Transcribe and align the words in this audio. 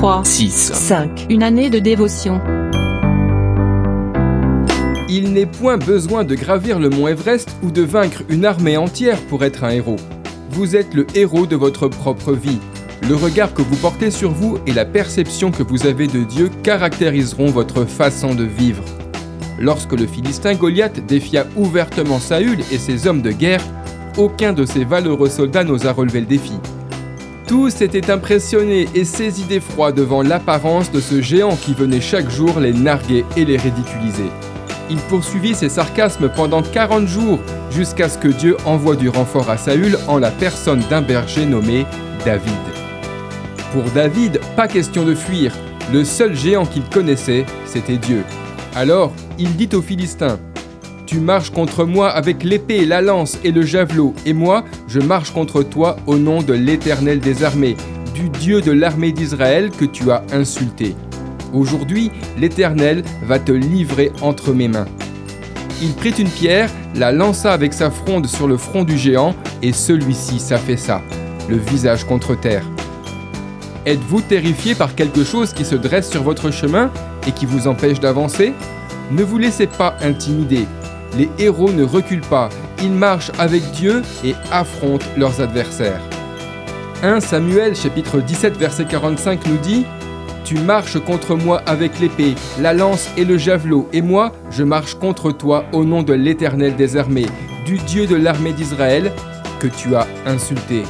3, 0.00 0.24
6. 0.24 0.72
5. 0.72 1.26
Une 1.28 1.42
année 1.42 1.68
de 1.68 1.78
dévotion. 1.78 2.40
Il 5.10 5.34
n'est 5.34 5.44
point 5.44 5.76
besoin 5.76 6.24
de 6.24 6.34
gravir 6.34 6.78
le 6.78 6.88
mont 6.88 7.06
Everest 7.06 7.50
ou 7.62 7.70
de 7.70 7.82
vaincre 7.82 8.22
une 8.30 8.46
armée 8.46 8.78
entière 8.78 9.20
pour 9.28 9.44
être 9.44 9.62
un 9.62 9.68
héros. 9.68 9.98
Vous 10.52 10.74
êtes 10.74 10.94
le 10.94 11.06
héros 11.14 11.44
de 11.44 11.54
votre 11.54 11.86
propre 11.88 12.32
vie. 12.32 12.60
Le 13.10 13.14
regard 13.14 13.52
que 13.52 13.60
vous 13.60 13.76
portez 13.76 14.10
sur 14.10 14.30
vous 14.30 14.56
et 14.66 14.72
la 14.72 14.86
perception 14.86 15.50
que 15.50 15.62
vous 15.62 15.86
avez 15.86 16.06
de 16.06 16.24
Dieu 16.24 16.50
caractériseront 16.62 17.50
votre 17.50 17.84
façon 17.84 18.34
de 18.34 18.44
vivre. 18.44 18.84
Lorsque 19.58 19.92
le 19.92 20.06
Philistin 20.06 20.54
Goliath 20.54 21.04
défia 21.04 21.44
ouvertement 21.56 22.20
Saül 22.20 22.60
et 22.72 22.78
ses 22.78 23.06
hommes 23.06 23.20
de 23.20 23.32
guerre, 23.32 23.62
aucun 24.16 24.54
de 24.54 24.64
ces 24.64 24.84
valeureux 24.84 25.28
soldats 25.28 25.64
n'osa 25.64 25.92
relever 25.92 26.20
le 26.20 26.26
défi. 26.26 26.54
Tous 27.50 27.82
étaient 27.82 28.12
impressionnés 28.12 28.86
et 28.94 29.04
saisis 29.04 29.42
d'effroi 29.42 29.90
devant 29.90 30.22
l'apparence 30.22 30.92
de 30.92 31.00
ce 31.00 31.20
géant 31.20 31.56
qui 31.56 31.74
venait 31.74 32.00
chaque 32.00 32.30
jour 32.30 32.60
les 32.60 32.72
narguer 32.72 33.24
et 33.36 33.44
les 33.44 33.56
ridiculiser. 33.56 34.30
Il 34.88 34.98
poursuivit 34.98 35.56
ses 35.56 35.68
sarcasmes 35.68 36.28
pendant 36.28 36.62
40 36.62 37.08
jours 37.08 37.40
jusqu'à 37.72 38.08
ce 38.08 38.18
que 38.18 38.28
Dieu 38.28 38.56
envoie 38.66 38.94
du 38.94 39.08
renfort 39.08 39.50
à 39.50 39.56
Saül 39.56 39.98
en 40.06 40.18
la 40.18 40.30
personne 40.30 40.84
d'un 40.90 41.02
berger 41.02 41.44
nommé 41.44 41.86
David. 42.24 42.52
Pour 43.72 43.82
David, 43.96 44.38
pas 44.54 44.68
question 44.68 45.04
de 45.04 45.16
fuir. 45.16 45.52
Le 45.92 46.04
seul 46.04 46.36
géant 46.36 46.66
qu'il 46.66 46.84
connaissait, 46.84 47.46
c'était 47.66 47.96
Dieu. 47.96 48.22
Alors, 48.76 49.12
il 49.40 49.56
dit 49.56 49.70
aux 49.74 49.82
Philistins 49.82 50.38
Tu 51.10 51.18
marches 51.18 51.50
contre 51.50 51.84
moi 51.84 52.08
avec 52.08 52.44
l'épée, 52.44 52.86
la 52.86 53.02
lance 53.02 53.36
et 53.42 53.50
le 53.50 53.62
javelot, 53.62 54.14
et 54.26 54.32
moi, 54.32 54.62
je 54.86 55.00
marche 55.00 55.32
contre 55.32 55.64
toi 55.64 55.96
au 56.06 56.16
nom 56.16 56.40
de 56.40 56.52
l'Éternel 56.52 57.18
des 57.18 57.42
armées, 57.42 57.76
du 58.14 58.28
Dieu 58.28 58.60
de 58.60 58.70
l'armée 58.70 59.10
d'Israël 59.10 59.70
que 59.76 59.86
tu 59.86 60.12
as 60.12 60.22
insulté. 60.32 60.94
Aujourd'hui, 61.52 62.12
l'Éternel 62.38 63.02
va 63.26 63.40
te 63.40 63.50
livrer 63.50 64.12
entre 64.22 64.52
mes 64.52 64.68
mains. 64.68 64.86
Il 65.82 65.94
prit 65.94 66.14
une 66.16 66.28
pierre, 66.28 66.70
la 66.94 67.10
lança 67.10 67.52
avec 67.52 67.72
sa 67.72 67.90
fronde 67.90 68.28
sur 68.28 68.46
le 68.46 68.56
front 68.56 68.84
du 68.84 68.96
géant, 68.96 69.34
et 69.62 69.72
celui-ci 69.72 70.38
s'affaissa, 70.38 71.02
le 71.48 71.56
visage 71.56 72.04
contre 72.04 72.38
terre. 72.38 72.64
Êtes-vous 73.84 74.20
terrifié 74.20 74.76
par 74.76 74.94
quelque 74.94 75.24
chose 75.24 75.54
qui 75.54 75.64
se 75.64 75.74
dresse 75.74 76.08
sur 76.08 76.22
votre 76.22 76.52
chemin 76.52 76.88
et 77.26 77.32
qui 77.32 77.46
vous 77.46 77.66
empêche 77.66 77.98
d'avancer? 77.98 78.52
Ne 79.10 79.24
vous 79.24 79.38
laissez 79.38 79.66
pas 79.66 79.96
intimider. 80.02 80.66
Les 81.16 81.28
héros 81.38 81.72
ne 81.72 81.84
reculent 81.84 82.20
pas, 82.20 82.48
ils 82.82 82.92
marchent 82.92 83.32
avec 83.38 83.62
Dieu 83.72 84.02
et 84.24 84.34
affrontent 84.52 85.06
leurs 85.16 85.40
adversaires. 85.40 86.00
1 87.02 87.20
Samuel 87.20 87.74
chapitre 87.74 88.20
17 88.20 88.56
verset 88.56 88.84
45 88.84 89.46
nous 89.46 89.56
dit 89.56 89.84
Tu 90.44 90.54
marches 90.56 90.98
contre 91.00 91.34
moi 91.34 91.62
avec 91.66 91.98
l'épée, 91.98 92.34
la 92.60 92.72
lance 92.72 93.08
et 93.16 93.24
le 93.24 93.38
javelot, 93.38 93.88
et 93.92 94.02
moi 94.02 94.32
je 94.50 94.62
marche 94.62 94.94
contre 94.94 95.32
toi 95.32 95.64
au 95.72 95.84
nom 95.84 96.02
de 96.02 96.12
l'Éternel 96.12 96.76
des 96.76 96.96
armées, 96.96 97.26
du 97.64 97.78
Dieu 97.78 98.06
de 98.06 98.16
l'armée 98.16 98.52
d'Israël, 98.52 99.12
que 99.58 99.66
tu 99.66 99.94
as 99.96 100.06
insulté. 100.26 100.82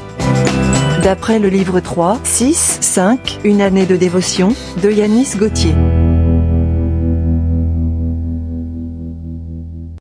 D'après 1.03 1.39
le 1.39 1.49
livre 1.49 1.81
3, 1.81 2.21
6, 2.25 2.79
5, 2.83 3.41
Une 3.45 3.63
année 3.63 3.87
de 3.87 3.97
dévotion, 3.97 4.55
de 4.83 4.91
Yanis 4.91 5.37
Gauthier. 5.37 5.75